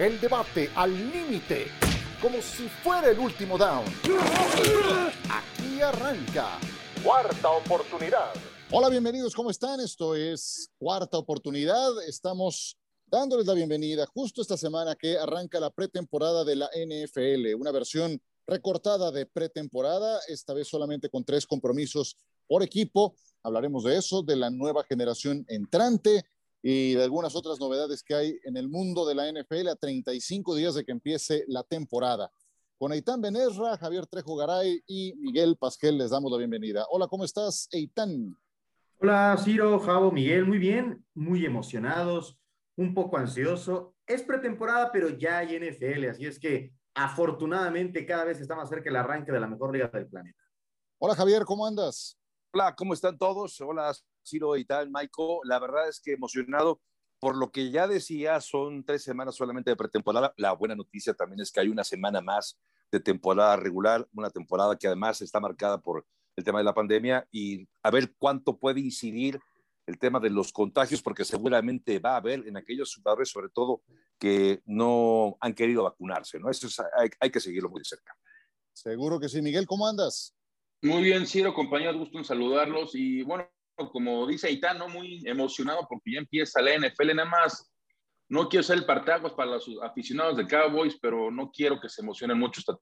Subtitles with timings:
[0.00, 1.66] El debate al límite,
[2.22, 3.84] como si fuera el último down.
[5.28, 6.58] Aquí arranca.
[7.04, 8.32] Cuarta oportunidad.
[8.70, 9.78] Hola, bienvenidos, ¿cómo están?
[9.80, 12.02] Esto es Cuarta Oportunidad.
[12.08, 12.78] Estamos
[13.08, 18.22] dándoles la bienvenida justo esta semana que arranca la pretemporada de la NFL, una versión
[18.46, 22.16] recortada de pretemporada, esta vez solamente con tres compromisos
[22.48, 23.16] por equipo.
[23.42, 26.24] Hablaremos de eso, de la nueva generación entrante
[26.62, 30.54] y de algunas otras novedades que hay en el mundo de la NFL a 35
[30.54, 32.30] días de que empiece la temporada.
[32.78, 36.86] Con Eitan Benesra, Javier Trejo Garay y Miguel Pasquel les damos la bienvenida.
[36.90, 38.36] Hola, ¿cómo estás, Eitan?
[38.98, 42.38] Hola, Ciro, Javo, Miguel, muy bien, muy emocionados,
[42.76, 43.94] un poco ansioso.
[44.06, 48.90] Es pretemporada, pero ya hay NFL, así es que afortunadamente cada vez está más cerca
[48.90, 50.42] el arranque de la mejor liga del planeta.
[50.98, 52.18] Hola, Javier, ¿cómo andas?
[52.52, 53.60] Hola, ¿cómo están todos?
[53.60, 53.92] Hola,
[54.24, 55.40] Ciro y tal, Michael.
[55.44, 56.80] La verdad es que emocionado
[57.20, 60.32] por lo que ya decía, son tres semanas solamente de pretemporada.
[60.38, 62.58] La buena noticia también es que hay una semana más
[62.90, 67.28] de temporada regular, una temporada que además está marcada por el tema de la pandemia
[67.30, 69.38] y a ver cuánto puede incidir
[69.86, 73.82] el tema de los contagios, porque seguramente va a haber en aquellos jugadores, sobre todo,
[74.18, 76.48] que no han querido vacunarse, ¿no?
[76.48, 78.14] Eso hay, hay que seguirlo muy de cerca.
[78.72, 79.42] Seguro que sí.
[79.42, 80.34] Miguel, ¿cómo andas?
[80.82, 82.94] Muy bien, Ciro, compañeros, gusto en saludarlos.
[82.94, 83.46] Y bueno,
[83.88, 87.14] como dice Aitano, muy emocionado porque ya empieza la NFL.
[87.14, 87.72] Nada más,
[88.28, 92.02] no quiero ser el partaguas para los aficionados de Cowboys, pero no quiero que se
[92.02, 92.78] emocionen mucho esta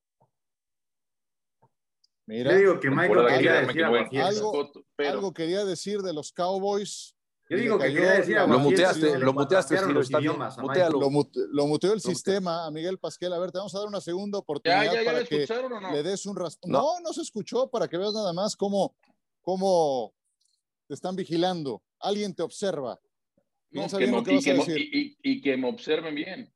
[2.28, 3.84] Mira, Yo digo que Michael quería decir
[4.20, 5.10] algo, pero...
[5.12, 7.16] algo quería decir de los Cowboys.
[7.48, 11.00] Yo digo que quería decir Lo muteaste, lo muteaste, los idiomas, lo,
[11.50, 13.32] lo, muteó el sistema a Miguel Pasquel.
[13.32, 15.92] A ver, te vamos a dar una segunda oportunidad ¿Ya, ya, ya para que no?
[15.92, 16.70] le des un rastro.
[16.70, 17.00] No.
[17.00, 18.94] no, se escuchó para que veas nada más cómo,
[19.40, 20.12] cómo
[20.88, 21.82] te están vigilando.
[22.00, 22.98] Alguien te observa.
[23.70, 26.52] No, que no, y, que y, y, que me observen bien.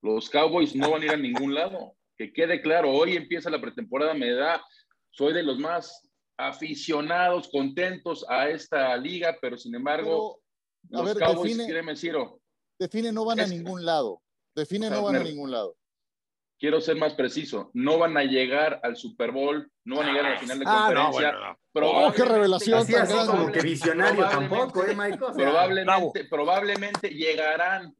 [0.00, 1.94] Los Cowboys no van a ir a ningún lado.
[2.16, 4.64] Que quede claro, hoy empieza la pretemporada, me da,
[5.10, 6.08] soy de los más
[6.38, 10.40] aficionados, contentos a esta liga, pero sin embargo,
[10.88, 12.40] pero, los ver, Cowboys, define, Ciro,
[12.78, 14.22] define no van a ningún lado.
[14.54, 15.76] Define no van a ningún lado.
[16.58, 20.26] Quiero ser más preciso, no van a llegar al Super Bowl, no van a llegar
[20.26, 21.32] a la final de ah, conferencia.
[21.32, 23.14] No, bueno, oh, qué revelación grande.
[23.26, 25.18] Como que visionario tampoco, ¿eh, Michael?
[25.36, 27.94] Probablemente, probablemente llegarán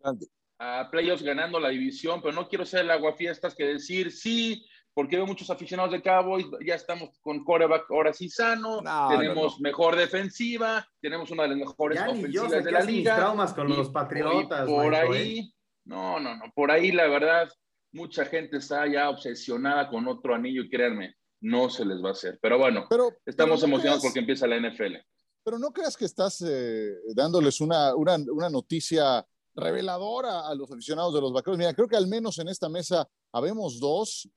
[0.58, 5.16] a playoffs ganando la división, pero no quiero ser el aguafiestas que decir sí, porque
[5.16, 9.62] veo muchos aficionados de Cowboys, ya estamos con coreback ahora sí sano, no, tenemos no,
[9.62, 13.16] mejor defensiva, tenemos una de las mejores ya ofensivas yo de la liga.
[13.16, 14.68] traumas con y, los Patriotas.
[14.68, 15.52] por Michael, ahí, ¿eh?
[15.84, 17.48] no, no, no, por ahí la verdad,
[17.94, 22.12] mucha gente está ya obsesionada con otro anillo y créanme, no se les va a
[22.12, 22.38] hacer.
[22.42, 24.96] Pero bueno, pero, estamos pero no emocionados creas, porque empieza la NFL.
[25.44, 31.14] Pero no creas que estás eh, dándoles una, una, una noticia reveladora a los aficionados
[31.14, 31.56] de los vaqueros.
[31.56, 34.28] Mira, creo que al menos en esta mesa habemos dos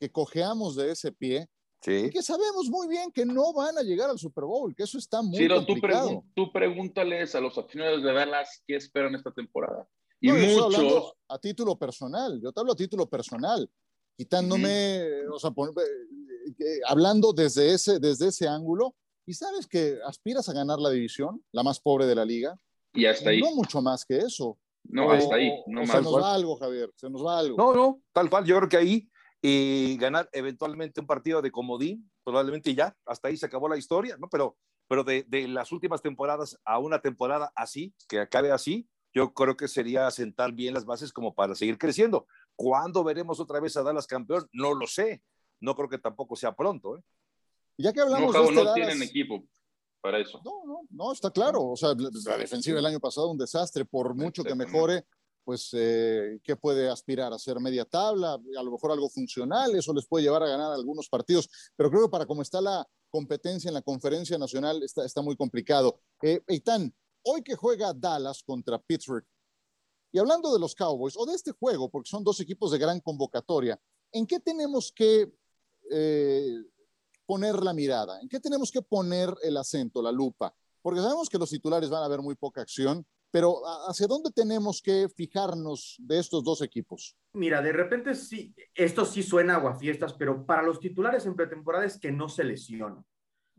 [0.00, 1.48] que cojeamos de ese pie
[1.82, 2.06] sí.
[2.06, 4.96] y que sabemos muy bien que no van a llegar al Super Bowl, que eso
[4.96, 6.08] está muy Ciro, complicado.
[6.08, 9.86] Tú, pregun tú pregúntales a los aficionados de Dallas qué esperan esta temporada.
[10.22, 11.12] Y no, muchos...
[11.28, 13.68] A título personal, yo te hablo a título personal,
[14.16, 15.34] quitándome, -huh.
[15.34, 18.94] o sea, por, eh, hablando desde ese, desde ese ángulo,
[19.26, 22.56] y sabes que aspiras a ganar la división, la más pobre de la liga.
[22.92, 23.40] Y hasta ahí.
[23.40, 24.58] No mucho más que eso.
[24.84, 25.50] No, o, hasta ahí.
[25.66, 27.56] No o más se nos va algo, Javier, se nos va algo.
[27.56, 28.44] No, no, tal cual.
[28.44, 29.08] Yo creo que ahí
[29.40, 34.16] y ganar eventualmente un partido de comodín, probablemente ya, hasta ahí se acabó la historia,
[34.16, 34.28] ¿no?
[34.28, 34.56] Pero,
[34.86, 39.56] pero de, de, las últimas temporadas a una temporada así, que acabe así, yo creo
[39.56, 42.26] que sería sentar bien las bases como para seguir creciendo.
[42.56, 44.48] ¿Cuándo veremos otra vez a Dallas campeón?
[44.52, 45.22] No lo sé.
[45.60, 47.00] No creo que tampoco sea pronto, ¿eh?
[47.78, 49.44] Ya que hablamos no, de este no Dallas, tienen equipo
[50.00, 50.40] para eso.
[50.44, 51.70] No, no, no, está claro.
[51.70, 55.06] O sea, la defensiva del año pasado un desastre, por mucho que mejore,
[55.44, 57.32] pues, eh, ¿qué puede aspirar?
[57.32, 58.34] ¿A ser media tabla?
[58.34, 62.02] A lo mejor algo funcional, eso les puede llevar a ganar algunos partidos, pero creo
[62.02, 66.00] que para cómo está la competencia en la conferencia nacional está, está muy complicado.
[66.22, 66.92] Eh, Eitan,
[67.24, 69.26] hoy que juega Dallas contra Pittsburgh,
[70.12, 73.00] y hablando de los Cowboys, o de este juego, porque son dos equipos de gran
[73.00, 73.80] convocatoria,
[74.12, 75.32] ¿en qué tenemos que
[75.90, 76.64] eh,
[77.24, 78.20] poner la mirada?
[78.20, 80.54] ¿En qué tenemos que poner el acento, la lupa?
[80.82, 84.82] Porque sabemos que los titulares van a ver muy poca acción, pero ¿hacia dónde tenemos
[84.82, 87.16] que fijarnos de estos dos equipos?
[87.32, 91.98] Mira, de repente sí, esto sí suena aguafiestas, pero para los titulares en pretemporada es
[91.98, 93.02] que no se lesionan,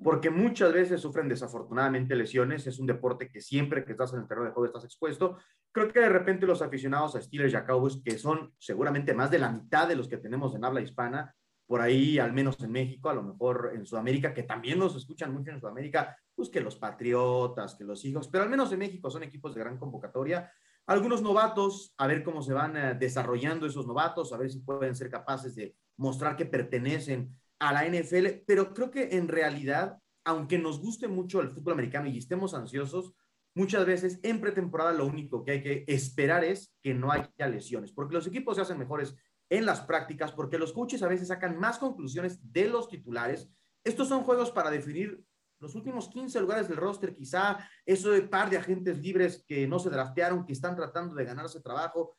[0.03, 4.27] porque muchas veces sufren desafortunadamente lesiones, es un deporte que siempre que estás en el
[4.27, 5.37] terreno de juego estás expuesto.
[5.71, 9.31] Creo que de repente los aficionados a Steelers y a Cowboys, que son seguramente más
[9.31, 11.33] de la mitad de los que tenemos en habla hispana,
[11.65, 15.33] por ahí, al menos en México, a lo mejor en Sudamérica, que también nos escuchan
[15.33, 19.09] mucho en Sudamérica, pues que los Patriotas, que los hijos, pero al menos en México
[19.09, 20.51] son equipos de gran convocatoria,
[20.85, 24.95] algunos novatos, a ver cómo se van eh, desarrollando esos novatos, a ver si pueden
[24.95, 30.57] ser capaces de mostrar que pertenecen a la NFL, pero creo que en realidad, aunque
[30.59, 33.13] nos guste mucho el fútbol americano y estemos ansiosos,
[33.55, 37.93] muchas veces en pretemporada lo único que hay que esperar es que no haya lesiones,
[37.93, 39.15] porque los equipos se hacen mejores
[39.49, 43.49] en las prácticas, porque los coaches a veces sacan más conclusiones de los titulares.
[43.85, 45.23] Estos son juegos para definir
[45.59, 49.79] los últimos 15 lugares del roster, quizá eso de par de agentes libres que no
[49.79, 52.17] se draftearon, que están tratando de ganarse trabajo.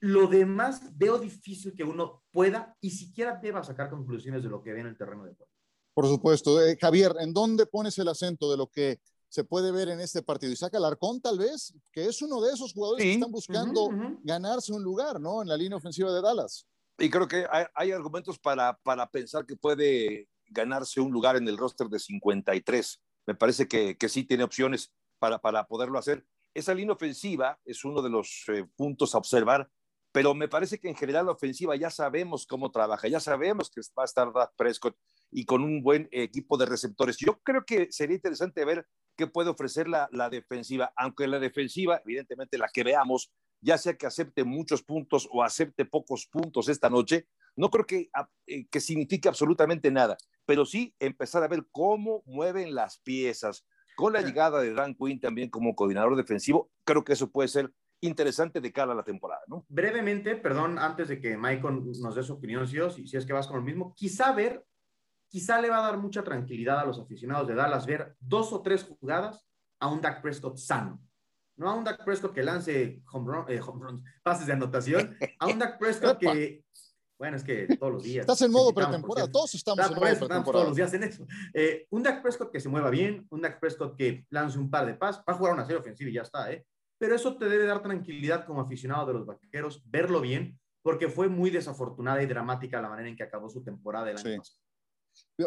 [0.00, 4.72] Lo demás veo difícil que uno pueda y siquiera deba sacar conclusiones de lo que
[4.72, 5.52] ve en el terreno de juego.
[5.94, 6.64] Por supuesto.
[6.64, 10.22] Eh, Javier, ¿en dónde pones el acento de lo que se puede ver en este
[10.22, 10.52] partido?
[10.52, 13.90] Isaac Alarcón, tal vez, que es uno de esos jugadores que están buscando
[14.22, 15.42] ganarse un lugar, ¿no?
[15.42, 16.66] En la línea ofensiva de Dallas.
[16.98, 21.48] Y creo que hay, hay argumentos para, para pensar que puede ganarse un lugar en
[21.48, 23.00] el roster de 53.
[23.26, 26.24] Me parece que, que sí tiene opciones para, para poderlo hacer.
[26.54, 29.68] Esa línea ofensiva es uno de los eh, puntos a observar,
[30.18, 33.80] pero me parece que en general la ofensiva ya sabemos cómo trabaja, ya sabemos que
[33.96, 34.96] va a estar Dak Prescott
[35.30, 37.18] y con un buen equipo de receptores.
[37.18, 38.84] Yo creo que sería interesante ver
[39.16, 43.30] qué puede ofrecer la, la defensiva, aunque la defensiva, evidentemente la que veamos,
[43.60, 48.10] ya sea que acepte muchos puntos o acepte pocos puntos esta noche, no creo que,
[48.48, 53.64] eh, que signifique absolutamente nada, pero sí empezar a ver cómo mueven las piezas.
[53.94, 57.72] Con la llegada de Dan Quinn también como coordinador defensivo, creo que eso puede ser
[58.00, 59.64] interesante de cara a la temporada, ¿no?
[59.68, 63.46] Brevemente, perdón, antes de que Michael nos dé su opinión, si, si es que vas
[63.46, 64.64] con lo mismo, quizá ver,
[65.28, 68.62] quizá le va a dar mucha tranquilidad a los aficionados de Dallas ver dos o
[68.62, 69.46] tres jugadas
[69.80, 71.00] a un Dak Prescott sano
[71.58, 73.60] no a un Dak Prescott que lance home, eh,
[74.22, 76.64] pases de anotación, a un Dak Prescott que,
[77.18, 78.22] bueno, es que todos los días.
[78.22, 80.44] Estás en modo pretemporada, todos estamos en modo pretemporada.
[80.44, 81.26] todos los días en eso.
[81.52, 84.86] Eh, un Dak Prescott que se mueva bien, un Dak Prescott que lance un par
[84.86, 86.64] de pases, va a jugar una serie ofensiva y ya está, ¿eh?
[86.98, 91.28] Pero eso te debe dar tranquilidad como aficionado de los vaqueros, verlo bien, porque fue
[91.28, 94.42] muy desafortunada y dramática la manera en que acabó su temporada el año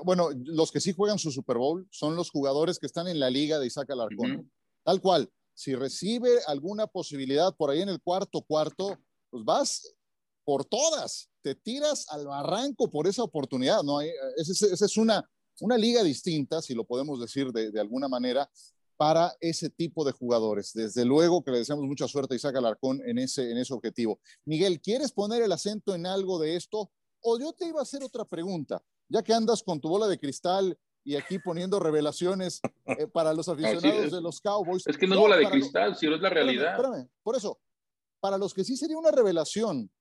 [0.04, 3.30] Bueno, los que sí juegan su Super Bowl son los jugadores que están en la
[3.30, 4.52] liga de Isaac Alarcón.
[4.84, 8.98] Tal cual si recibe alguna posibilidad por ahí en el cuarto cuarto,
[9.30, 9.96] pues vas
[10.44, 14.02] por todas, te tiras al barranco por esa oportunidad, ¿no?
[14.02, 15.24] Esa es una,
[15.60, 18.50] una liga distinta, si lo podemos decir de, alguna manera,
[18.98, 20.74] para ese tipo de jugadores.
[20.74, 24.20] Desde luego que le deseamos mucha suerte a Isaac Alarcón en ese, en ese objetivo.
[24.46, 26.92] Miguel, ¿quieres poner el acento en algo de esto?
[27.22, 30.20] O yo te iba a hacer otra pregunta, ya que andas con tu bola de
[30.20, 34.86] cristal y aquí poniendo revelaciones eh, para los aficionados de los Cowboys.
[34.86, 36.76] Es que no es bola de cristal, si no es la realidad.
[36.76, 37.60] Espérame, por eso,
[38.20, 39.92] para los que sí sería una revelación,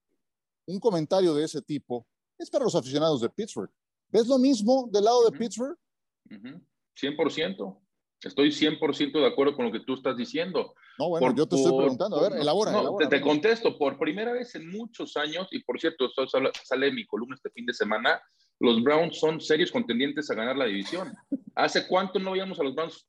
[0.67, 2.07] un comentario de ese tipo,
[2.39, 3.71] es para los aficionados de Pittsburgh.
[4.09, 5.79] ¿Ves lo mismo del lado de Pittsburgh?
[6.29, 7.79] 100%.
[8.23, 10.75] Estoy 100% de acuerdo con lo que tú estás diciendo.
[10.99, 12.19] No, bueno, yo te estoy preguntando.
[12.19, 12.73] A ver, elabora.
[12.73, 13.79] No, te, te, contesto.
[13.79, 17.51] Por primera vez en muchos años, y por cierto, esto sale en mi columna este
[17.51, 18.21] fin de semana,
[18.61, 21.15] los Browns son serios contendientes a ganar la división.
[21.55, 23.09] ¿Hace cuánto no veíamos a los Browns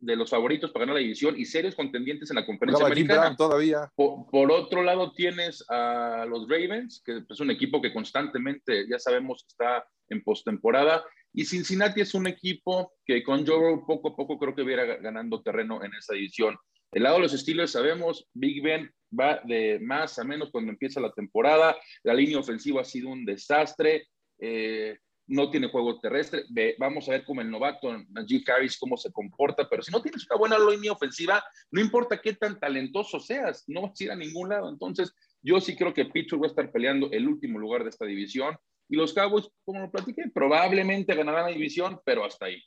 [0.00, 3.36] de los favoritos para ganar la división y serios contendientes en la conferencia americana?
[3.36, 3.92] todavía.
[3.94, 9.44] Por, otro lado tienes a los Ravens, que es un equipo que constantemente, ya sabemos,
[9.48, 11.04] está en postemporada.
[11.32, 15.42] Y Cincinnati es un equipo que con Joe poco a poco creo que viera ganando
[15.42, 16.56] terreno en esa división.
[16.90, 21.00] El lado de los Steelers sabemos, Big Ben va de más a menos cuando empieza
[21.00, 21.76] la temporada.
[22.02, 24.08] La línea ofensiva ha sido un desastre.
[24.40, 24.96] Eh,
[25.28, 26.44] no tiene juego terrestre.
[26.78, 30.26] vamos a ver cómo el novato Najee Harris cómo se comporta, pero si no tienes
[30.30, 34.16] una buena línea ofensiva, no importa qué tan talentoso seas, no vas a ir a
[34.16, 34.70] ningún lado.
[34.70, 38.06] Entonces, yo sí creo que Pittsburgh va a estar peleando el último lugar de esta
[38.06, 38.56] división
[38.88, 42.62] y los Cowboys, como lo platiqué, probablemente ganarán la división, pero hasta ahí.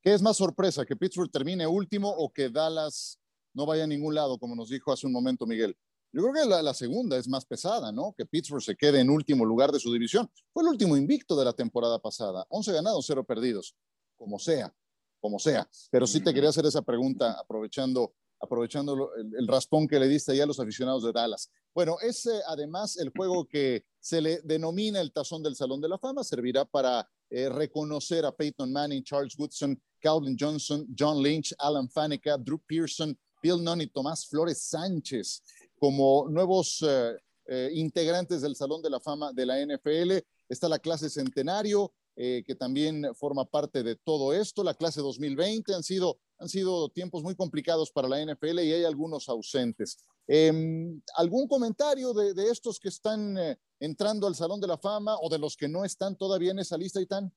[0.00, 3.18] ¿Qué es más sorpresa, que Pittsburgh termine último o que Dallas
[3.52, 5.76] no vaya a ningún lado, como nos dijo hace un momento Miguel?
[6.12, 8.14] Yo creo que la, segunda es más pesada, ¿no?
[8.16, 10.30] Que Pittsburgh se quede en último lugar de su división.
[10.52, 12.46] Fue el último invicto de la temporada pasada.
[12.50, 13.74] 11 ganados, 0 perdidos.
[14.14, 14.72] Como sea,
[15.20, 15.68] como sea.
[15.90, 20.44] Pero sí te quería hacer esa pregunta aprovechando, aprovechando el, raspón que le diste ya
[20.44, 21.50] a los aficionados de Dallas.
[21.74, 25.98] Bueno, es además el juego que se le denomina el tazón del Salón de la
[25.98, 26.22] Fama.
[26.22, 32.36] Servirá para eh, reconocer a Peyton Manning, Charles Woodson, Calvin Johnson, John Lynch, Alan Faneca,
[32.36, 35.42] Drew Pearson, Bill Nunn y Tomás Flores Sánchez
[35.78, 40.18] como nuevos eh, eh, integrantes del Salón de la Fama de la NFL.
[40.48, 44.62] Está la clase Centenario, que también forma parte de todo esto.
[44.62, 48.84] La clase 2020 han sido, han sido tiempos muy complicados para la NFL y hay
[48.84, 49.98] algunos ausentes.
[50.26, 53.36] Em, ¿Algún comentario de, de, estos que están
[53.78, 56.76] entrando al Salón de la Fama o de los que no están todavía en esa
[56.76, 57.32] lista, Itán?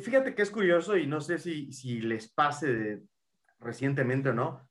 [0.00, 3.02] fíjate que es curioso y no sé si, si les pase
[3.58, 4.66] recientemente o no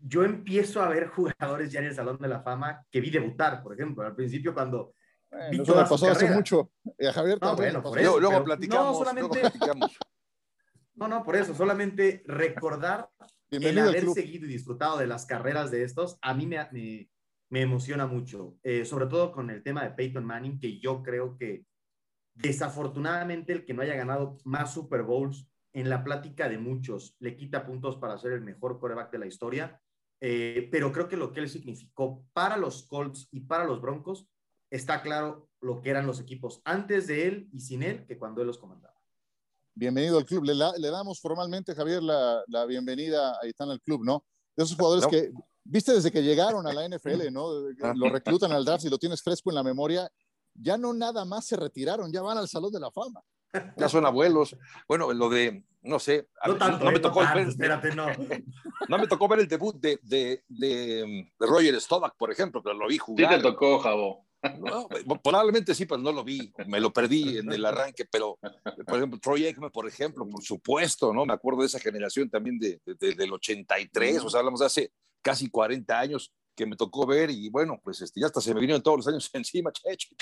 [0.00, 3.62] yo empiezo a ver jugadores ya en el Salón de la Fama que vi debutar,
[3.62, 4.94] por ejemplo, al principio cuando...
[5.30, 6.70] Bueno, eso me pasó hace mucho.
[7.06, 9.98] A Javier no, bueno, por eso, luego, platicamos, no, solamente, luego platicamos.
[10.98, 13.08] No, no, por eso, solamente recordar
[13.50, 17.08] el haber seguido y disfrutado de las carreras de estos, a mí me, me,
[17.50, 21.36] me emociona mucho, eh, sobre todo con el tema de Peyton Manning, que yo creo
[21.36, 21.64] que
[22.34, 27.36] desafortunadamente el que no haya ganado más Super Bowls en la plática de muchos le
[27.36, 29.80] quita puntos para ser el mejor coreback de la historia,
[30.20, 34.28] eh, pero creo que lo que él significó para los Colts y para los Broncos
[34.70, 38.40] está claro lo que eran los equipos antes de él y sin él que cuando
[38.40, 38.97] él los comandaba.
[39.78, 40.42] Bienvenido al club.
[40.42, 44.24] Le, le damos formalmente, Javier, la, la, bienvenida ahí están al club, ¿no?
[44.56, 45.30] De esos jugadores que
[45.62, 47.48] viste desde que llegaron a la NFL, ¿no?
[47.94, 50.10] Lo reclutan al draft y lo tienes fresco en la memoria.
[50.52, 53.22] Ya no nada más se retiraron, ya van al Salón de la Fama.
[53.76, 54.56] Ya son abuelos.
[54.88, 58.08] Bueno, lo de, no sé, no, tanto, no me tocó ver, espérate, no.
[58.88, 62.88] no me tocó ver el debut de, de, de, Roger Staubach, por ejemplo, pero lo
[62.88, 63.30] vi jugar.
[63.30, 64.26] Sí te tocó, Javo.
[64.60, 64.88] No,
[65.22, 68.38] probablemente sí, pero no lo vi, me lo perdí en el arranque, pero
[68.86, 71.26] por ejemplo, Troy Aikman, por ejemplo, por supuesto, ¿no?
[71.26, 74.92] Me acuerdo de esa generación también de, de, del 83, o sea, hablamos de hace
[75.22, 78.60] casi 40 años que me tocó ver y bueno, pues este, ya hasta se me
[78.60, 80.14] vinieron todos los años encima, cheche.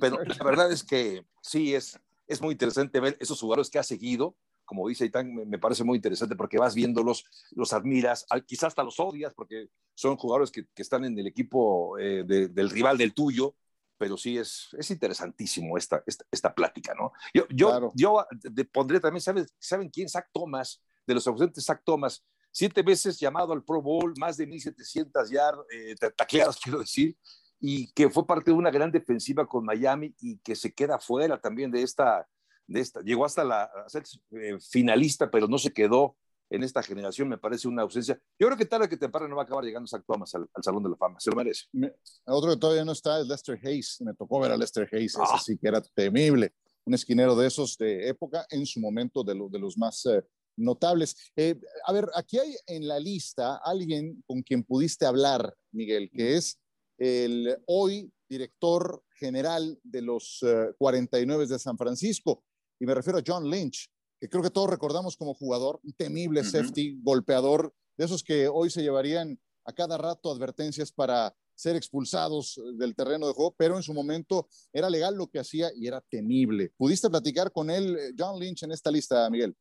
[0.00, 3.82] Pero la verdad es que sí, es, es muy interesante ver esos jugadores que ha
[3.82, 4.36] seguido,
[4.68, 9.00] como dice Itán, me, parece muy interesante porque vas viéndolos, los admiras, quizás hasta los
[9.00, 13.56] odias porque son jugadores que, que están en el equipo eh, del rival del tuyo,
[13.96, 17.12] pero sí es, es interesantísimo esta, esta, esta plática, ¿no?
[17.32, 18.26] Yo, yo, yo
[18.70, 20.06] pondré también, ¿saben, ¿saben quién?
[20.06, 22.22] Zach Thomas, de los ausentes Zach Thomas,
[22.52, 27.16] siete veces llamado al Pro Bowl, más de 1.700 yardas eh, tacleadas, quiero decir,
[27.58, 31.40] y que fue parte de una gran defensiva con Miami y que se queda fuera
[31.40, 32.28] también de esta,
[32.68, 33.00] de esta.
[33.00, 36.16] Llegó hasta la a ser, eh, finalista, pero no se quedó
[36.50, 38.18] en esta generación, me parece una ausencia.
[38.38, 40.62] Yo creo que tarde que temprano no va a acabar llegando Zach Thomas al, al,
[40.62, 41.64] Salón de la Fama, se lo merece.
[41.72, 41.92] Me,
[42.26, 45.24] otro que todavía no está es Lester Hayes, me tocó ver a Lester Hayes, ah.
[45.34, 49.34] ese sí que era temible, un esquinero de esos de época, en su momento de,
[49.34, 50.24] lo, de los más eh,
[50.56, 51.16] notables.
[51.36, 56.36] Eh, a ver, aquí hay en la lista alguien con quien pudiste hablar, Miguel, que
[56.36, 56.58] es
[56.96, 60.44] el hoy director general de los
[60.78, 62.44] 49 eh, de San Francisco,
[62.78, 63.88] y me refiero a John Lynch,
[64.20, 68.70] que creo que todos recordamos como jugador, un temible safety, golpeador, de esos que hoy
[68.70, 73.82] se llevarían a cada rato advertencias para ser expulsados del terreno de juego, pero en
[73.82, 76.70] su momento era legal lo que hacía y era temible.
[76.76, 79.54] ¿Pudiste platicar con él, eh, John Lynch, en esta lista, Miguel?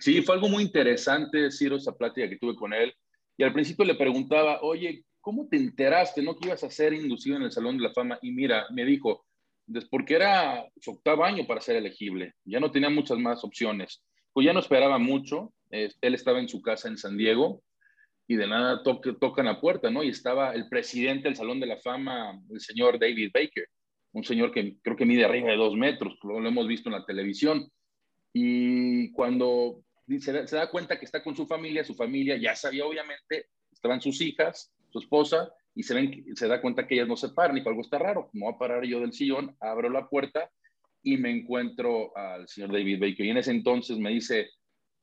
[0.00, 2.94] Sí, fue algo muy interesante, Ciro, esa plática que tuve con él.
[3.38, 7.36] Y al principio le preguntaba, oye, ¿cómo te enteraste, no, que ibas a ser inducido
[7.36, 8.18] en el Salón de la Fama?
[8.20, 9.24] Y mira, me dijo,
[9.90, 14.02] porque era su octavo año para ser elegible, ya no tenía muchas más opciones.
[14.32, 17.62] Pues ya no esperaba mucho, él estaba en su casa en San Diego
[18.26, 20.02] y de nada tocan la puerta, ¿no?
[20.02, 23.66] Y estaba el presidente del Salón de la Fama, el señor David Baker,
[24.12, 27.04] un señor que creo que mide arriba de dos metros, lo hemos visto en la
[27.04, 27.70] televisión.
[28.32, 29.82] Y cuando
[30.20, 33.46] se da, se da, cuenta que está con su familia, su familia ya sabía obviamente,
[33.72, 37.60] estaban sus hijas, su esposa, y se, da cuenta que ellas no se paran y
[37.60, 40.50] algo está raro, como voy a parar yo del sillón, abro la puerta
[41.04, 43.24] y me encuentro al señor David Baker.
[43.24, 44.50] Y en ese entonces me dice,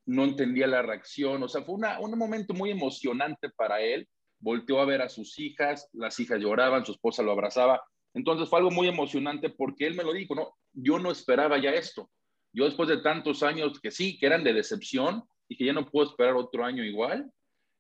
[0.06, 4.06] no entendía la reacción, o sea, fue una, un momento muy emocionante para él.
[4.40, 7.82] Volteó a ver a sus hijas, las hijas lloraban, su esposa lo abrazaba.
[8.14, 11.70] Entonces fue algo muy emocionante porque él me lo dijo, no, yo no esperaba ya
[11.70, 12.12] esto.
[12.52, 15.90] Yo después de tantos años que sí, que eran de decepción, y que ya no
[15.90, 17.32] puedo esperar otro año igual,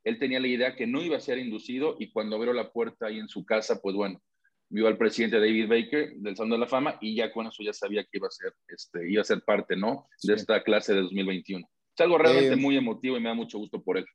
[0.05, 3.07] él tenía la idea que no iba a ser inducido y cuando abrió la puerta
[3.07, 4.21] ahí en su casa, pues bueno,
[4.69, 7.73] vio al presidente David Baker del Salón de la Fama y ya con eso ya
[7.73, 10.07] sabía que iba a ser, este, iba a ser parte, ¿no?
[10.21, 11.67] De esta clase de 2021.
[11.97, 14.05] Es algo realmente eh, muy emotivo y me da mucho gusto por él.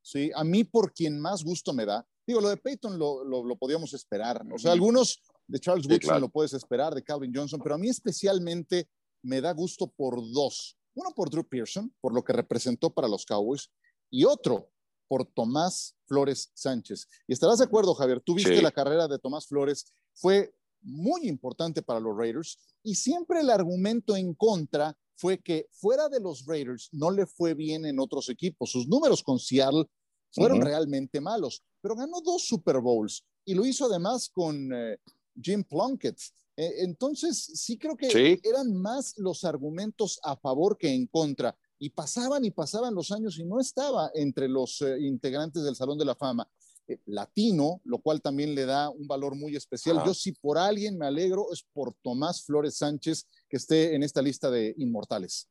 [0.00, 3.56] Sí, a mí por quien más gusto me da, digo, lo de Peyton lo, lo,
[3.56, 7.74] podíamos esperar, o sea, algunos de Charles Woodson lo puedes esperar, de Calvin Johnson, pero
[7.74, 8.88] a mí especialmente
[9.22, 10.76] me da gusto por dos.
[10.94, 13.70] Uno por Drew Pearson, por lo que representó para los Cowboys,
[14.10, 14.71] y otro
[15.12, 17.06] por Tomás Flores Sánchez.
[17.28, 21.82] Y estarás de acuerdo, Javier, tú viste la carrera de Tomás Flores, fue muy importante
[21.82, 26.88] para los Raiders y siempre el argumento en contra fue que fuera de los Raiders
[26.92, 28.70] no le fue bien en otros equipos.
[28.70, 29.84] Sus números con Seattle
[30.30, 34.96] fueron realmente malos, pero ganó dos Super Bowls y lo hizo además con eh,
[35.38, 36.18] Jim Plunkett.
[36.56, 41.54] Eh, entonces, sí creo que eran más los argumentos a favor que en contra.
[41.82, 45.98] Y pasaban y pasaban los años y no estaba entre los eh, integrantes del Salón
[45.98, 46.48] de la Fama.
[46.86, 50.00] Eh, latino, lo cual también le da un valor muy especial.
[50.06, 54.22] Yo si por alguien me alegro es por Tomás Flores Sánchez, que esté en esta
[54.22, 55.48] lista de inmortales.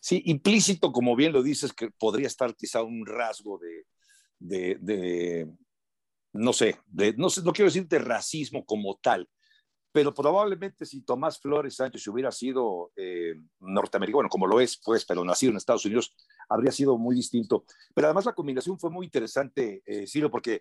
[0.00, 5.46] Sí, implícito, como bien lo dices, que podría estar quizá un rasgo de, de,
[6.32, 9.28] no sé, de, no sé, no quiero decir de racismo como tal,
[9.92, 15.24] pero probablemente si Tomás Flores Sánchez hubiera sido eh, norteamericano, como lo es, pues, pero
[15.24, 16.14] nacido en Estados Unidos,
[16.48, 17.64] habría sido muy distinto.
[17.94, 20.60] Pero además la combinación fue muy interesante, eh, Ciro, porque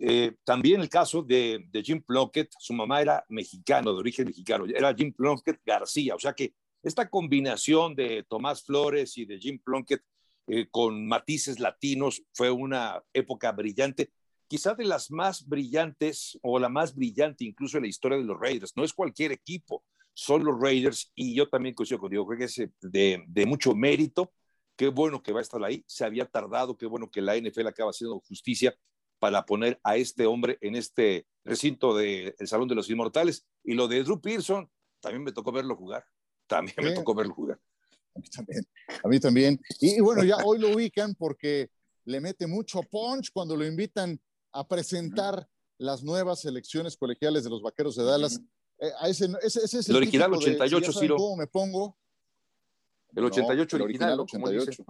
[0.00, 4.66] eh, también el caso de, de, Jim Plunkett, su mamá era mexicano, de origen mexicano,
[4.66, 9.58] era Jim Plunkett García, o sea que esta combinación de Tomás Flores y de Jim
[9.58, 10.02] Plunkett
[10.46, 14.12] eh, con matices latinos fue una época brillante,
[14.46, 18.38] quizá de las más brillantes o la más brillante incluso en la historia de los
[18.38, 18.72] Raiders.
[18.76, 19.84] No es cualquier equipo,
[20.14, 24.32] son los Raiders y yo también coincido contigo, creo que es de, de mucho mérito.
[24.76, 25.82] Qué bueno que va a estar ahí.
[25.86, 28.76] Se había tardado, qué bueno que la NFL acaba haciendo justicia
[29.18, 33.46] para poner a este hombre en este recinto del Salón de los Inmortales.
[33.64, 36.04] Y lo de Drew Pearson, también me tocó verlo jugar.
[36.46, 37.58] También me tocó verlo jugar.
[38.14, 38.66] A mí también.
[39.04, 39.60] A mí también.
[39.80, 41.70] Y, bueno, ya hoy lo ubican porque
[42.04, 44.20] le mete mucho punch cuando lo invitan
[44.58, 45.48] a presentar
[45.78, 48.40] las nuevas elecciones colegiales de los Vaqueros de Dallas.
[48.78, 51.96] Eh, ese, ese, ese, es el, original 88, si ¿Cómo me pongo?
[53.14, 54.84] El 88 original, 88.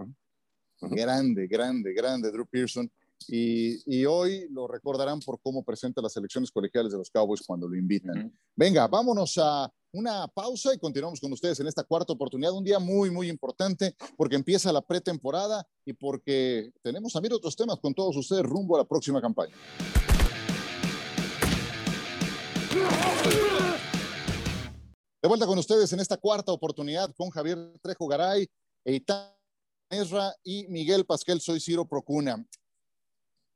[0.81, 2.91] Grande, grande, grande, Drew Pearson.
[3.27, 7.75] Y, hoy lo recordarán por cómo presenta las elecciones colegiales de los Cowboys cuando lo
[7.75, 8.31] invitan.
[8.55, 12.51] Venga, vámonos a una pausa y continuamos con ustedes en esta cuarta oportunidad.
[12.51, 17.79] Un día muy, muy importante porque empieza la pretemporada y porque tenemos a otros temas
[17.79, 19.55] con todos ustedes rumbo a la próxima campaña.
[25.19, 28.47] De vuelta con ustedes en esta cuarta oportunidad con Javier Trejo Garay,
[28.85, 29.33] Eitan
[29.89, 31.41] Ezra y Miguel Pasquel.
[31.41, 32.45] Soy Ciro Procuna.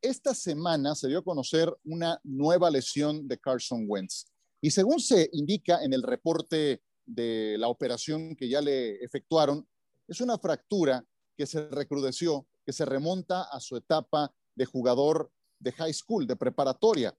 [0.01, 4.30] Esta semana se dio a conocer una nueva lesión de Carson Wentz.
[4.61, 9.67] Y según se indica en el reporte de la operación que ya le efectuaron,
[10.07, 11.03] es una fractura
[11.35, 16.35] que se recrudeció, que se remonta a su etapa de jugador de high school, de
[16.35, 17.17] preparatoria.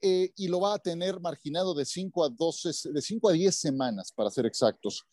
[0.00, 3.54] Eh, y lo va a tener marginado de 5 a 12, de 5 a 10
[3.54, 5.04] semanas, para ser exactos.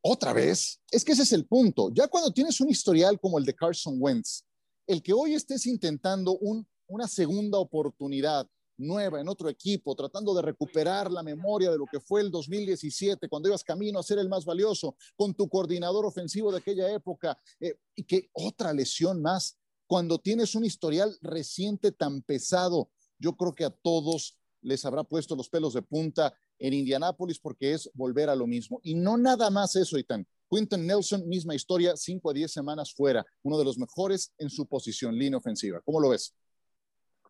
[0.00, 1.90] Otra vez, es que ese es el punto.
[1.92, 4.44] Ya cuando tienes un historial como el de Carson Wentz,
[4.86, 6.38] el que hoy estés intentando
[6.86, 12.00] una segunda oportunidad nueva en otro equipo, tratando de recuperar la memoria de lo que
[12.00, 16.50] fue el 2017, cuando ibas camino a ser el más valioso, con tu coordinador ofensivo
[16.50, 22.22] de aquella época, eh, y que otra lesión más, cuando tienes un historial reciente tan
[22.22, 27.38] pesado, yo creo que a todos les habrá puesto los pelos de punta en Indianápolis
[27.38, 28.80] porque es volver a lo mismo.
[28.82, 30.26] Y no nada más eso, Itán.
[30.50, 34.66] Quinton Nelson, misma historia, 5 a 10 semanas fuera, uno de los mejores en su
[34.66, 35.80] posición, línea ofensiva.
[35.84, 36.34] ¿Cómo lo ves?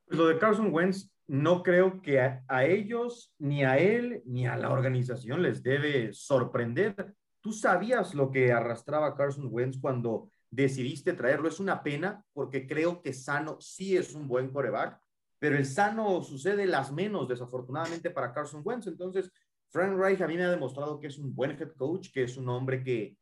[0.09, 4.71] Lo de Carson Wentz, no creo que a, ellos, ni a él, ni a la
[4.71, 7.15] organización les debe sorprender.
[7.41, 11.49] Tú sabías lo que arrastraba Carson Wentz cuando decidiste traerlo.
[11.49, 15.01] Es una pena porque creo que Sano sí es un buen coreback,
[15.39, 18.87] pero el Sano sucede las menos, desafortunadamente, para Carson Wentz.
[18.87, 19.33] Entonces,
[19.69, 22.37] Frank Reich a mí me ha demostrado que es un buen head coach, que es
[22.37, 23.17] un hombre que,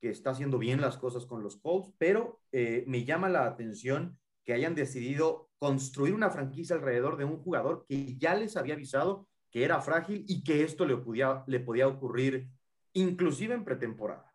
[0.00, 4.54] está haciendo bien las cosas con los Colts, pero eh, me llama la atención que
[4.54, 9.62] hayan decidido construir una franquicia alrededor de un jugador que ya les había avisado que
[9.62, 12.48] era frágil y que esto le podía, le podía ocurrir
[12.94, 14.32] inclusive en pretemporada.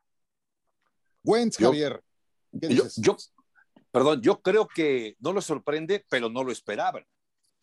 [1.24, 2.02] Wentz, Javier.
[2.52, 3.18] yo,
[3.92, 7.06] perdón, yo creo que no lo sorprende, pero no lo esperaban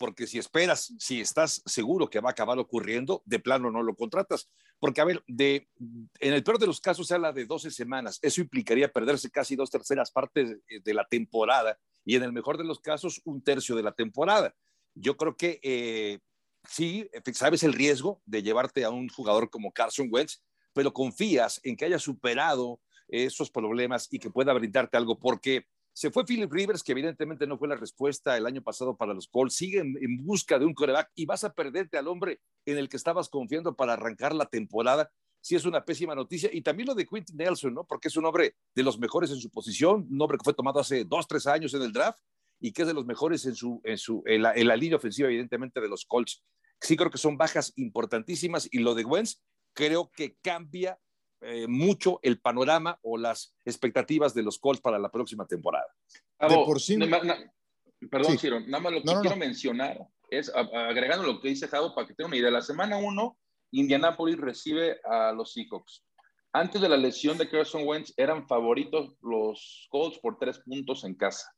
[0.03, 3.95] porque si esperas, si estás seguro que va a acabar ocurriendo, de plano no lo
[3.95, 4.51] contratas.
[4.81, 5.69] Porque, a ver, de,
[6.19, 8.19] en el peor de los casos se habla de 12 semanas.
[8.21, 12.65] Eso implicaría perderse casi dos terceras partes de, la temporada y en el mejor de
[12.65, 14.55] los casos un tercio de la temporada.
[14.95, 16.19] Yo creo que eh,
[16.69, 21.77] sí, sabes el riesgo de llevarte a un jugador como Carson Wentz, pero confías en
[21.77, 26.83] que haya superado esos problemas y que pueda brindarte algo, porque se fue Philip Rivers,
[26.83, 29.55] que evidentemente no fue la respuesta el año pasado para los Colts.
[29.55, 32.97] Sigue en, busca de un coreback y vas a perderte al hombre en el que
[32.97, 35.11] estabas confiando para arrancar la temporada.
[35.43, 36.49] Sí es una pésima noticia.
[36.53, 37.85] Y también lo de Quentin Nelson, ¿no?
[37.85, 40.81] Porque es un hombre de los mejores en su posición, un hombre que fue tomado
[40.81, 42.21] hace dos, tres años en el draft
[42.61, 44.97] y que es de los mejores en, su, en, su, en, la, en la línea
[44.97, 46.43] ofensiva, evidentemente, de los Colts.
[46.81, 48.69] Sí creo que son bajas importantísimas.
[48.71, 49.43] Y lo de Wentz
[49.75, 50.99] creo que cambia
[51.41, 55.89] eh, mucho el panorama o las expectativas de los Colts para la próxima temporada.
[56.39, 56.81] por
[58.11, 62.07] perdón, Ciro, nada más lo que quiero mencionar es, agregando lo que dice Javo, para
[62.07, 63.39] que tenga una idea, la semana 1,
[63.73, 66.05] Indianapolis recibe a los Seahawks.
[66.53, 71.15] Antes de la lesión de Carson Wentz, eran favoritos los Colts por tres puntos en
[71.15, 71.51] casa.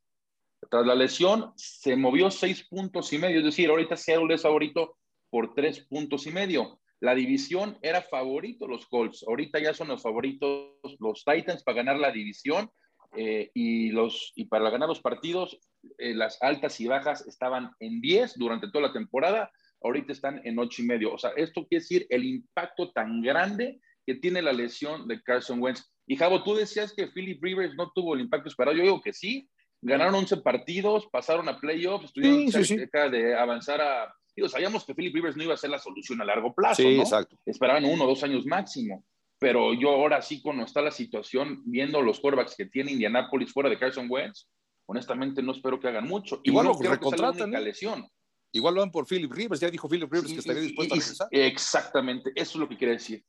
[0.71, 4.97] Tras la lesión, se movió seis puntos y medio, es decir, ahorita Seattle es favorito
[5.31, 6.81] por tres puntos y medio.
[7.01, 9.25] la división era favorito los Colts.
[9.29, 12.71] Ahorita ya son los favoritos los Titans para ganar la división
[13.17, 15.59] eh, y, los, y para ganar los partidos,
[15.99, 19.51] eh, las altas y bajas estaban en 10 durante toda la temporada,
[19.85, 21.15] ahorita están en 8 y medio.
[21.15, 25.63] O sea, esto quiere decir el impacto tan grande que tiene la lesión de Carson
[25.63, 25.91] Wentz.
[26.07, 28.77] Y Javo, tú decías que Philip Rivers no tuvo el impacto esperado.
[28.77, 29.49] Yo digo que sí.
[29.81, 34.15] Ganaron 11 partidos, pasaron a playoffs, estuvieron cerca de avanzar a.
[34.35, 36.83] Digo, sabíamos que Philip Rivers no iba a ser la solución a largo plazo.
[36.83, 37.37] Sí, exacto.
[37.45, 39.05] Esperaban uno o dos años máximo
[39.45, 43.69] pero yo ahora sí, cuando está la situación, viendo los quarterbacks que tiene Indianapolis fuera
[43.69, 44.49] de Carson Wentz,
[44.87, 46.41] honestamente no espero que hagan mucho.
[46.45, 47.55] Igual no lo recontratan.
[47.55, 47.61] ¿eh?
[47.61, 48.09] lesión.
[48.55, 51.29] Igual lo van por Philip Rivers, ya dijo Philip Rivers que estaría dispuesto a regresar.
[51.33, 53.25] Exactamente, eso es lo que quiere decir.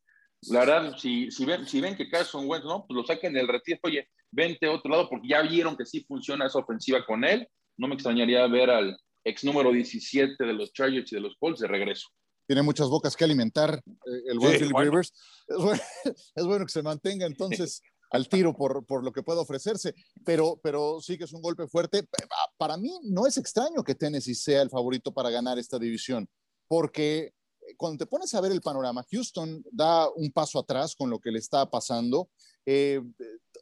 [0.49, 3.47] La verdad, si, si, ven, si ven que Carson Wentz, no, pues lo saquen del
[3.47, 7.23] retiro, oye, vente a otro lado, porque ya vieron que sí funciona esa ofensiva con
[7.23, 7.47] él.
[7.75, 11.61] No me extrañaría ver al ex número 17 de los Chargers y de los Colts
[11.61, 12.07] de regreso
[12.47, 15.13] tiene muchas bocas que alimentar eh, el buen Philip Rivers.
[16.35, 17.81] Es bueno, que se mantenga entonces
[18.15, 21.67] al tiro por, por lo que pueda ofrecerse, pero, pero sí que es un golpe
[21.67, 22.07] fuerte.
[22.57, 26.27] Para mí no es extraño que Tennessee sea el favorito para ganar esta división,
[26.67, 27.33] porque
[27.77, 31.31] cuando te pones a ver el panorama, Houston da un paso atrás con lo que
[31.31, 32.29] le está pasando.
[32.65, 33.01] Eh,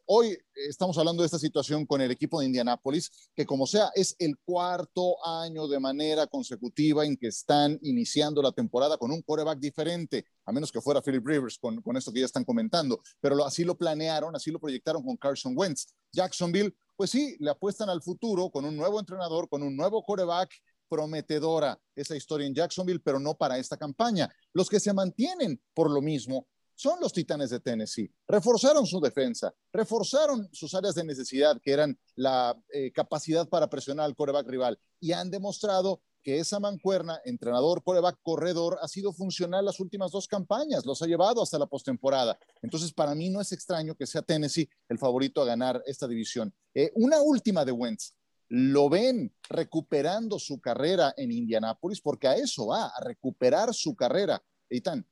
[0.06, 4.16] hoy estamos hablando de esta situación con el equipo de Indianápolis, que como sea, es
[4.20, 9.60] el cuarto año de manera consecutiva en que están iniciando la temporada con un quarterback
[9.60, 13.44] diferente, a menos que fuera Philip Rivers con, con esto que ya están comentando, pero
[13.46, 15.88] así lo planearon, así lo proyectaron con Carson Wentz.
[16.12, 20.52] Jacksonville, pues sí, le apuestan al futuro con un nuevo entrenador, con un nuevo quarterback
[20.94, 24.30] prometedora esa historia en Jacksonville, pero no para esta campaña.
[24.54, 28.12] Los que se mantienen por lo mismo son los Titanes de Tennessee.
[28.28, 34.06] Reforzaron su defensa, reforzaron sus áreas de necesidad, que eran la eh, capacidad para presionar
[34.06, 39.66] al coreback rival, y han demostrado que esa mancuerna, entrenador, coreback, corredor, ha sido funcional
[39.66, 42.40] las últimas dos campañas, los ha llevado hasta la postemporada.
[42.62, 46.54] Entonces, para mí no es extraño que sea Tennessee el favorito a ganar esta división.
[46.74, 48.14] Eh, una última de Wentz.
[48.50, 52.02] ¿Lo ven recuperando su carrera en Indianápolis?
[52.02, 54.44] Porque a eso va, a recuperar su carrera.
[54.70, 55.06] Eitan.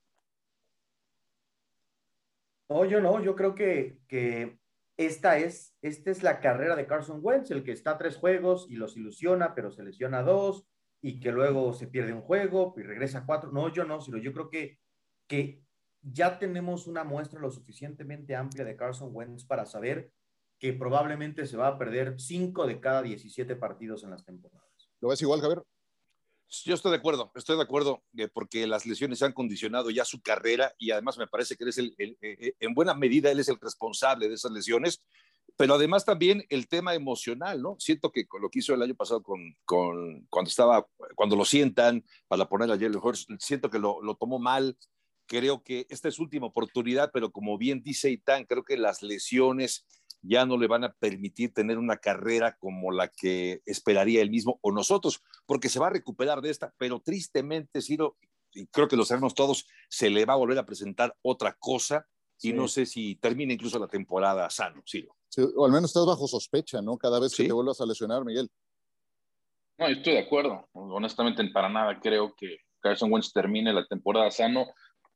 [2.72, 4.58] No, yo no, yo creo que, que
[4.96, 8.66] esta, es, esta es la carrera de Carson Wentz, el que está a tres juegos
[8.70, 10.66] y los ilusiona, pero se lesiona dos
[11.02, 13.52] y que luego se pierde un juego y regresa a cuatro.
[13.52, 14.80] No, yo no, sino yo creo que,
[15.28, 15.62] que
[16.02, 20.14] ya tenemos una muestra lo suficientemente amplia de Carson Wentz para saber
[20.58, 24.90] que probablemente se va a perder cinco de cada 17 partidos en las temporadas.
[25.02, 25.62] ¿Lo ves igual, Javier?
[26.66, 30.22] Yo estoy de acuerdo, estoy de acuerdo, eh, porque las lesiones han condicionado ya su
[30.22, 33.58] carrera y además me parece que el, eh, eh, en buena medida él es el
[33.58, 35.02] responsable de esas lesiones,
[35.56, 37.78] pero además también el tema emocional, ¿no?
[37.80, 40.86] Siento que con lo que hizo el año pasado con, con cuando estaba,
[41.16, 44.78] cuando lo sientan para poner a Jalen Hurts, siento que lo, lo tomó mal,
[45.28, 49.02] creo que esta es su última oportunidad, pero como bien dice Itán, creo que las
[49.02, 49.86] lesiones
[50.22, 54.60] ya no le van a permitir tener una carrera como la que esperaría él mismo
[54.62, 58.18] o nosotros, porque se va a recuperar de esta, pero tristemente, Ciro,
[58.54, 62.08] y creo que lo sabemos todos, se le va a volver a presentar otra cosa
[62.42, 65.16] y no sé si termina incluso la temporada sano, Ciro.
[65.56, 66.98] o al menos estás bajo sospecha, ¿no?
[66.98, 68.50] Cada vez que te vuelvas a lesionar, Miguel.
[69.78, 70.68] No, estoy de acuerdo.
[70.74, 74.68] Honestamente, para nada creo que Carson Wentz termine la temporada sano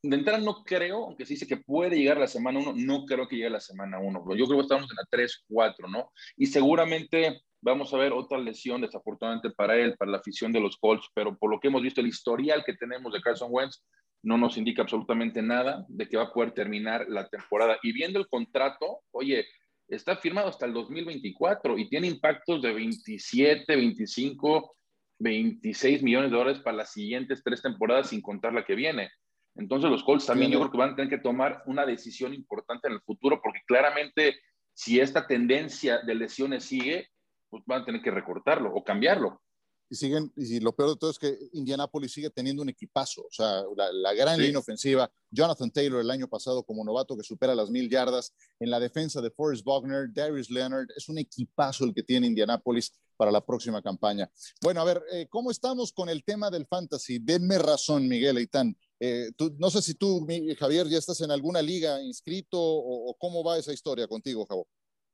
[0.09, 3.27] de entrada no creo, aunque se dice que puede llegar la semana 1, no creo
[3.27, 4.23] que llegue la semana 1.
[4.35, 6.11] Yo creo que estamos en la 3, 4, ¿no?
[6.37, 10.77] Y seguramente vamos a ver otra lesión, desafortunadamente para él, para la afición de los
[10.77, 13.83] Colts, pero por lo que hemos visto, el historial que tenemos de Carson Wentz
[14.23, 17.77] no nos indica absolutamente nada de que va a poder terminar la temporada.
[17.83, 19.45] Y viendo el contrato, oye,
[19.87, 24.75] está firmado hasta el 2024 y tiene impactos de 27, 25,
[25.19, 29.09] 26 millones de dólares para las siguientes tres temporadas, sin contar la que viene.
[29.55, 32.87] Entonces los Colts también yo creo que van a tener que tomar una decisión importante
[32.87, 34.35] en el futuro porque claramente
[34.73, 37.07] si esta tendencia de lesiones sigue,
[37.49, 39.41] pues van a tener que recortarlo o cambiarlo.
[39.87, 43.31] Y siguen, y lo peor de todo es que Indianapolis sigue teniendo un equipazo, o
[43.31, 43.61] sea,
[43.93, 47.87] la, gran línea ofensiva, Jonathan Taylor el año pasado como novato que supera las mil
[47.87, 52.25] yardas, en la defensa de Forrest Wagner, Darius Leonard, es un equipazo el que tiene
[52.25, 54.29] Indianapolis para la próxima campaña.
[54.61, 57.19] Bueno, a ver, eh, ¿cómo estamos con el tema del fantasy?
[57.19, 58.75] Denme razón, Miguel Aitán.
[58.99, 60.25] Eh, no sé si tú,
[60.57, 64.67] Javier, ya estás en alguna liga inscrito o, cómo va esa historia contigo, Javo.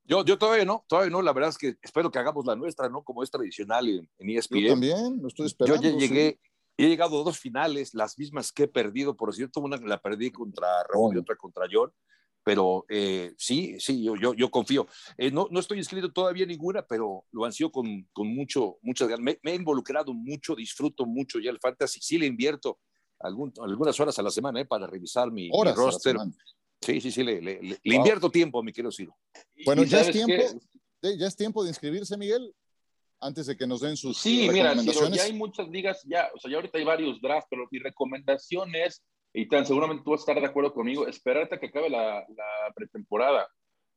[0.03, 1.21] Yo, yo todavía no, todavía no.
[1.21, 3.03] La verdad es que espero que hagamos la nuestra, ¿no?
[3.03, 4.59] Como es tradicional en, en ESPN.
[4.59, 5.81] Yo también, lo estoy esperando.
[5.81, 6.39] Yo ya llegué,
[6.77, 9.15] he llegado a dos finales, las mismas que he perdido.
[9.15, 11.91] Por cierto, una la perdí contra Raúl y otra contra John.
[12.43, 14.87] Pero eh, sí, sí, yo, yo, yo confío.
[15.17, 19.23] Eh, no, no estoy inscrito todavía ninguna, pero lo ansío con, con mucho, muchas ganas.
[19.23, 21.99] Me, me, he involucrado mucho, disfruto mucho ya el fantasy.
[22.01, 22.79] Sí le invierto
[23.23, 24.65] algunas horas a la semana ¿eh?
[24.65, 26.17] para revisar mi, roster.
[26.81, 29.15] Sí, sí, sí, le, le, invierto tiempo, mi querido Ciro.
[29.65, 30.59] Bueno, ya es tiempo,
[31.01, 32.53] ya es tiempo de inscribirse, Miguel,
[33.19, 36.39] antes de que nos den sus Sí, mira, Ciro, ya hay muchas ligas, ya, o
[36.39, 40.21] sea, ya ahorita hay varios drafts, pero mi recomendación es, y tan seguramente tú vas
[40.21, 43.47] a estar de acuerdo conmigo, esperarte a que acabe la, la pretemporada.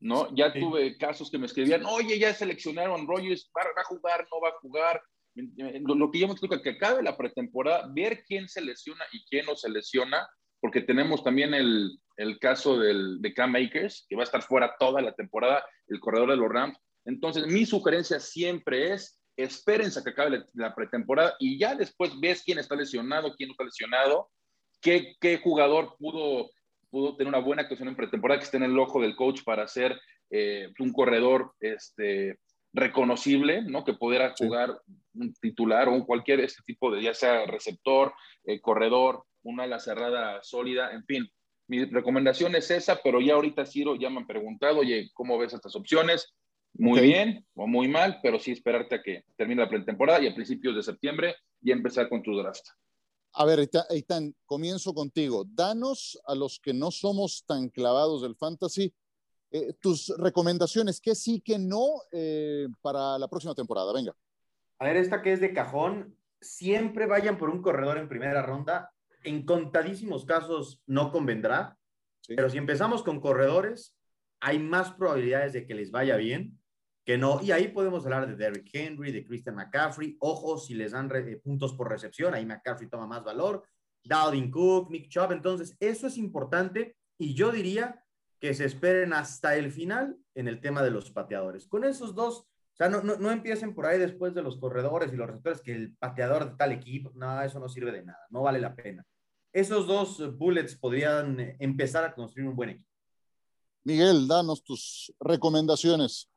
[0.05, 0.35] ¿no?
[0.35, 4.51] Ya tuve casos que me escribían, oye, ya seleccionaron Rogers, ¿va, a jugar, no va
[4.51, 5.03] a jugar?
[5.35, 9.25] Lo, que yo me explico es que acabe la pretemporada, ver quién se lesiona y
[9.25, 10.27] quién no se lesiona,
[10.61, 14.75] porque tenemos también el, el caso del, de Cam Makers, que va a estar fuera
[14.79, 16.79] toda la temporada, el corredor de los Rams.
[17.05, 22.43] Entonces, mi sugerencia siempre es, espérense a que acabe la, pretemporada y ya después ves
[22.45, 24.31] quién está lesionado, quién no está lesionado,
[24.81, 26.51] qué, qué jugador pudo
[26.95, 29.67] pudo tener una buena actuación en pretemporada, que esté en el ojo del coach para
[29.67, 32.39] ser eh, un corredor este,
[32.73, 33.85] reconocible, ¿no?
[33.85, 34.81] Que pudiera jugar
[35.15, 38.13] un titular o un cualquier este tipo de, ya sea receptor,
[38.45, 41.29] eh, corredor, una ala cerrada sólida, en fin.
[41.67, 45.55] Mi recomendación es esa, pero ya ahorita Ciro ya me han preguntado, oye, ¿cómo ves
[45.55, 46.35] estas opciones?
[46.75, 50.35] Muy bien o muy mal, pero sí esperarte a que termine la pretemporada y a
[50.35, 52.67] principios de septiembre y empezar con tu draft.
[53.33, 55.45] A ver, Eitan, comienzo contigo.
[55.47, 58.93] Danos a los que no somos tan clavados del fantasy
[59.57, 63.93] eh, tus recomendaciones, qué sí, qué no eh, para la próxima temporada.
[63.93, 64.13] Venga.
[64.79, 68.93] A ver, esta que es de cajón, siempre vayan por un corredor en primera ronda.
[69.23, 71.79] En contadísimos casos no convendrá,
[72.29, 73.97] pero si empezamos con corredores,
[74.41, 76.59] hay más probabilidades de que les vaya bien
[77.05, 77.41] que no.
[77.43, 80.17] Y ahí podemos hablar de Derrick Henry, de Christian McCaffrey.
[80.21, 83.65] Ojo, si les dan eh, puntos por recepción, ahí McCaffrey toma más valor.
[84.03, 85.33] Dalvin Cook, Nick Chubb.
[85.33, 86.97] Entonces, eso es importante.
[87.19, 88.03] Y yo diría
[88.41, 91.67] que se esperen hasta el final en el tema de los pateadores.
[91.67, 95.13] Con esos dos, o sea, no, no, no empiecen por ahí después de los corredores
[95.13, 98.27] y los receptores que el pateador de tal equipo, no, eso no sirve de nada,
[98.31, 99.07] no vale la pena.
[99.53, 102.91] Esos dos bullets podrían eh, empezar a construir un buen equipo.
[103.85, 106.29] Miguel, danos tus recomendaciones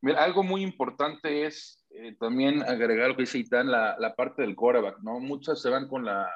[0.00, 4.42] Mira, algo muy importante es eh, también agregar lo que dice Itán, la, la, parte
[4.42, 5.18] del quarterback, ¿no?
[5.18, 6.30] Muchas se van con la,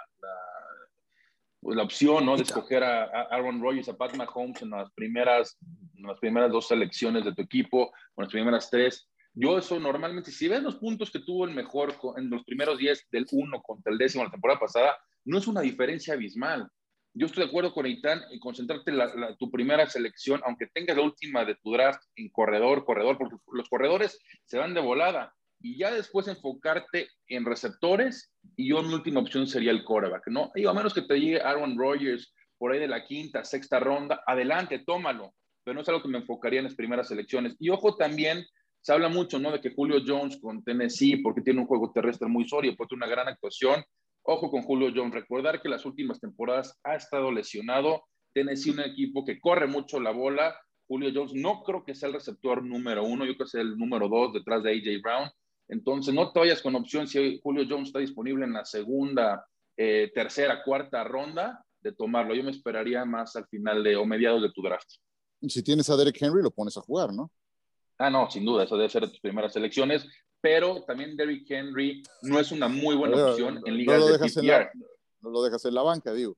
[1.62, 2.36] la, pues, la opción, ¿no?
[2.36, 5.56] De escoger a, Aaron Rodgers, a Pat Mahomes en las primeras,
[5.94, 9.08] en las primeras dos selecciones de tu equipo, o en las primeras tres.
[9.34, 13.08] Yo eso normalmente, si ves los puntos que tuvo el mejor en los primeros 10
[13.10, 16.68] del 1 contra el décimo la temporada pasada, no es una diferencia abismal
[17.14, 21.02] yo estoy de acuerdo con Itán en concentrarte en tu primera selección, aunque tengas la
[21.02, 25.34] última de tu draft en corredor, corredor, porque los corredores se van de volada.
[25.62, 30.50] Y ya después enfocarte en receptores y yo última opción sería el quarterback, ¿no?
[30.54, 34.22] Y a menos que te llegue Aaron Rodgers por ahí de la quinta, sexta ronda,
[34.26, 35.32] adelante, tómalo.
[35.64, 37.54] Pero no es algo que me enfocaría en las primeras selecciones.
[37.58, 38.44] Y ojo también,
[38.80, 39.52] se habla mucho, ¿no?
[39.52, 43.06] De que Julio Jones con Tennessee, porque tiene un juego terrestre muy sólido, tener una
[43.06, 43.84] gran actuación,
[44.24, 48.04] Ojo con Julio Jones, recordar que las últimas temporadas ha estado lesionado.
[48.32, 50.56] Tennessee un equipo que corre mucho la bola.
[50.86, 53.76] Julio Jones no creo que sea el receptor número uno, yo creo que sea el
[53.76, 55.30] número dos detrás de AJ Brown.
[55.68, 59.46] Entonces no te vayas con opción si Julio Jones está disponible en la segunda,
[59.76, 62.34] eh, tercera, cuarta ronda de tomarlo.
[62.34, 64.88] Yo me esperaría más al final de o mediados de tu draft.
[65.40, 67.30] Si tienes a Derek Henry, lo pones a jugar, ¿no?
[67.98, 70.06] Ah, no, sin duda, eso debe ser de tus primeras selecciones
[70.42, 74.70] pero también Derrick Henry no es una muy buena opción en ligas de PPR.
[75.20, 76.36] no lo dejas en la banca, digo.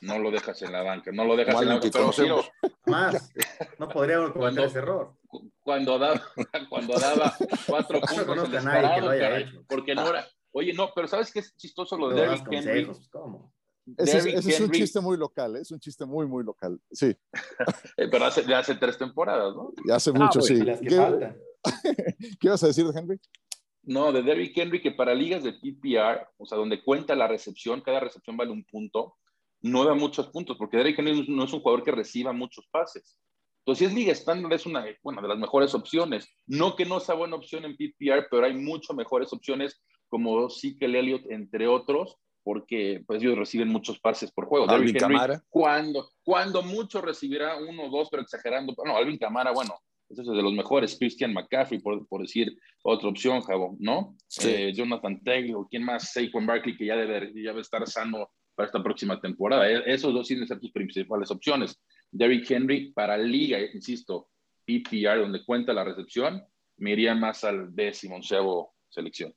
[0.00, 1.88] No lo dejas en la banca, no lo dejas en la banca.
[2.16, 2.44] Pero,
[2.86, 3.30] más,
[3.78, 5.14] no podría cometer ese error.
[5.60, 6.22] Cuando daba,
[6.68, 7.34] cuando daba
[7.66, 10.26] cuatro puntos en el porque no era.
[10.52, 12.90] Oye, no, pero ¿sabes qué es chistoso lo de Derrick Henry?
[13.10, 13.52] ¿Cómo?
[13.96, 15.60] Ese, es un chiste muy local, ¿eh?
[15.60, 17.16] es un chiste muy, muy local, sí.
[17.96, 19.72] Eh, pero hace, ya hace tres temporadas, ¿no?
[19.86, 20.60] Ya hace mucho, ah, sí.
[22.38, 23.20] ¿Qué vas a decir de Henry?
[23.82, 27.80] No, de Derrick Henry, que para ligas de PPR, o sea, donde cuenta la recepción,
[27.80, 29.16] cada recepción vale un punto,
[29.60, 33.18] no da muchos puntos, porque Derrick Henry no es un jugador que reciba muchos pases.
[33.60, 36.26] Entonces, si es liga estándar, es una bueno, de las mejores opciones.
[36.46, 40.94] No que no sea buena opción en PPR, pero hay mucho mejores opciones como Sikel
[40.94, 44.70] Elliott, entre otros, porque pues ellos reciben muchos pases por juego.
[44.70, 45.42] Alvin Camara.
[45.50, 48.74] Cuando, cuando mucho recibirá uno o dos, pero exagerando.
[48.86, 49.74] No, Alvin Camara, bueno,
[50.08, 54.16] ese es de los mejores, Christian McCaffrey, por, por decir otra opción, Javo, ¿no?
[54.42, 56.12] Eh, Jonathan Taylor, ¿quién más?
[56.12, 59.70] Saquon Barkley, que ya debe, ya debe estar sano para esta próxima temporada.
[59.70, 61.78] E, esos dos tienen ser tus principales opciones.
[62.10, 64.30] Derrick Henry para liga, insisto,
[64.64, 66.44] PPR, donde cuenta la recepción,
[66.78, 69.32] me iría más al décimo, onceavo selección.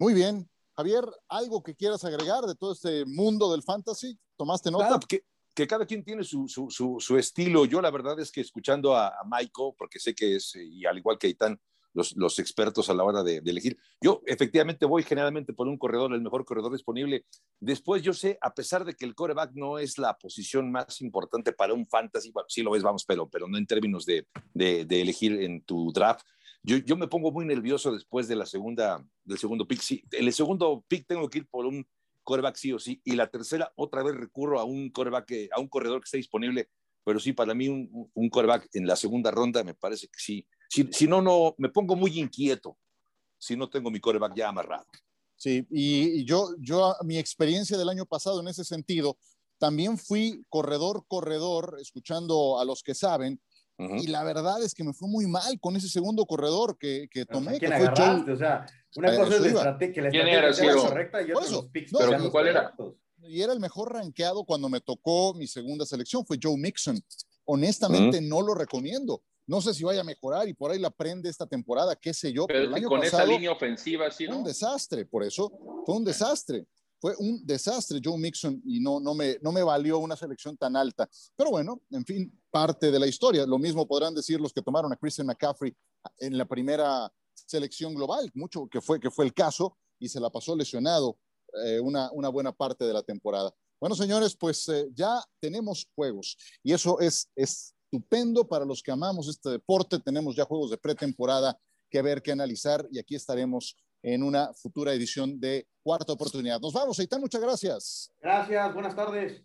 [0.00, 0.50] Muy bien.
[0.74, 4.18] Javier, ¿algo que quieras agregar de todo este mundo del fantasy?
[4.36, 4.98] ¿Tomaste nota?
[5.08, 6.68] que cada quien tiene su, su,
[7.00, 7.64] su, estilo.
[7.64, 10.98] Yo la verdad es que escuchando a, a, Michael, porque sé que es, y al
[10.98, 11.58] igual que Aitán,
[11.96, 13.78] los, expertos a la hora de, elegir.
[14.00, 17.24] Yo efectivamente voy generalmente por un corredor, el mejor corredor disponible.
[17.58, 21.52] Después yo sé, a pesar de que el coreback no es la posición más importante
[21.52, 25.40] para un fantasy, sí lo ves, vamos, pero, pero no en términos de, de, elegir
[25.40, 26.26] en tu draft.
[26.62, 29.80] Yo, yo, me pongo muy nervioso después de la segunda, del segundo pick.
[29.80, 31.86] Sí, en el segundo pick tengo que ir por un
[32.24, 33.00] coreback sí o sí.
[33.04, 36.68] Y la tercera, otra vez recurro a un coreback, a un corredor que esté disponible.
[37.04, 40.44] Pero sí, para mí un, un coreback en la segunda ronda me parece que sí,
[40.68, 42.76] si, no, no, me pongo muy inquieto
[43.38, 44.86] si no tengo mi coreback ya amarrado.
[45.36, 49.18] Sí, y, yo, yo, mi experiencia del año pasado en ese sentido,
[49.58, 53.40] también fui corredor, corredor, escuchando a los que saben,
[53.78, 57.26] y la verdad es que me fue muy mal con ese segundo corredor que, que
[57.26, 57.58] tomé.
[57.58, 58.32] ¿Quién agarraste?
[58.32, 58.64] O sea,
[58.96, 61.92] una cosa es la estrategia, que la estrategia era, correcta y otra los picks.
[61.92, 62.74] pero ¿cuál era?
[63.18, 66.98] Y era el mejor rankeado cuando me tocó mi segunda selección, fue Joe Mixon.
[67.46, 69.22] Honestamente, no lo recomiendo.
[69.46, 72.32] No sé si vaya a mejorar y por ahí la prende esta temporada, qué sé
[72.32, 72.46] yo.
[72.46, 74.38] Pero, con esa línea ofensiva, sí, ¿no?
[74.38, 75.50] Un desastre, por eso
[75.84, 76.66] fue un desastre.
[76.98, 80.74] Fue un desastre Joe Mixon y no, no, me, no me valió una selección tan
[80.76, 81.08] alta.
[81.36, 83.46] Pero bueno, en fin, parte de la historia.
[83.46, 85.76] Lo mismo podrán decir los que tomaron a Christian McCaffrey
[86.18, 90.30] en la primera selección global, mucho que fue, que fue el caso, y se la
[90.30, 91.18] pasó lesionado
[91.64, 93.54] eh, una, una buena parte de la temporada.
[93.80, 98.92] Bueno, señores, pues eh, ya tenemos juegos y eso es, es estupendo para los que
[98.92, 99.98] amamos este deporte.
[99.98, 101.58] Tenemos ya juegos de pretemporada
[101.90, 106.60] que ver, que analizar y aquí estaremos en una futura edición de Cuarta Oportunidad.
[106.60, 108.12] Nos vamos, Aitán, muchas gracias.
[108.20, 109.42] Gracias, buenas tardes.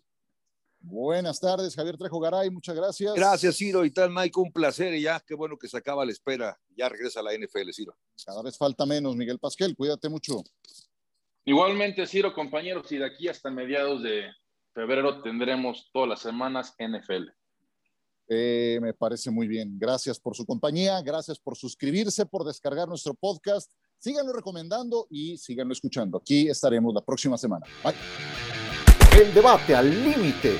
[0.84, 3.14] Buenas tardes, Javier Trejo Garay, muchas gracias.
[3.14, 6.10] Gracias, Ciro y tal, Mike, un placer y ya, qué bueno que se acaba la
[6.10, 7.96] espera, ya regresa a la NFL, Ciro.
[8.26, 10.42] Cada vez falta menos, Miguel Pasquel, cuídate mucho.
[11.44, 14.30] Igualmente, Ciro, compañeros, y de aquí hasta mediados de
[14.74, 17.28] febrero tendremos todas las semanas NFL.
[18.28, 19.78] Eh, me parece muy bien.
[19.78, 23.70] Gracias por su compañía, gracias por suscribirse, por descargar nuestro podcast.
[23.98, 26.18] Síganlo recomendando y síganlo escuchando.
[26.18, 27.66] Aquí estaremos la próxima semana.
[27.84, 27.94] Bye.
[29.20, 30.56] El debate al límite,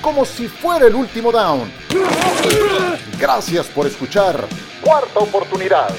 [0.00, 1.70] como si fuera el último down.
[3.18, 4.46] Gracias por escuchar.
[4.82, 5.90] Cuarta oportunidad.